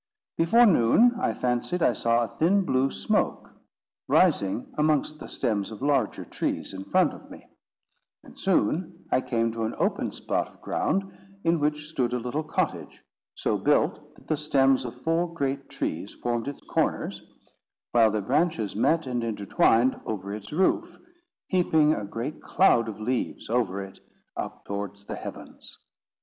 [0.35, 3.51] Before noon, I fancied I saw a thin blue smoke
[4.07, 7.45] rising amongst the stems of larger trees in front of me;
[8.23, 11.03] and soon I came to an open spot of ground
[11.43, 13.03] in which stood a little cottage,
[13.35, 17.21] so built that the stems of four great trees formed its corners,
[17.91, 20.97] while their branches met and intertwined over its roof,
[21.45, 23.99] heaping a great cloud of leaves over it,
[24.35, 25.77] up towards the heavens.